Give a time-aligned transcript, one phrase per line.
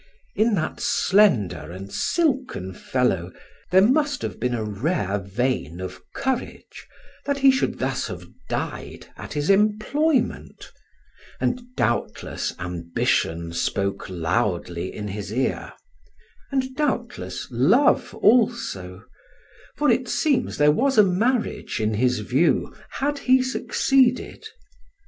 [0.35, 3.31] In that slender and silken fellow
[3.69, 6.87] there must have been a rare vein of courage,
[7.25, 10.71] that he should thus have died at his employment;
[11.39, 15.71] and doubtless ambition spoke loudly in his ear,
[16.51, 19.03] and doubtless love also,
[19.77, 24.47] for it seems there was a marriage in his view had he succeeded.